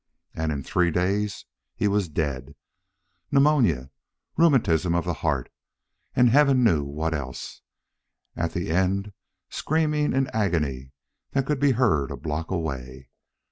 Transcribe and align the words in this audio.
And 0.33 0.51
in 0.51 0.63
three 0.63 0.89
days 0.89 1.45
he 1.75 1.87
was 1.87 2.09
dead 2.09 2.55
pneumonia, 3.31 3.91
rheumatism 4.35 4.95
of 4.95 5.05
the 5.05 5.13
heart, 5.13 5.51
and 6.15 6.31
heaven 6.31 6.63
knew 6.63 6.83
what 6.83 7.13
else 7.13 7.61
at 8.35 8.53
the 8.53 8.71
end 8.71 9.13
screaming 9.51 10.13
in 10.13 10.25
agony 10.33 10.91
that 11.33 11.45
could 11.45 11.59
be 11.59 11.73
heard 11.73 12.09
a 12.09 12.17
block 12.17 12.49
away. 12.49 13.09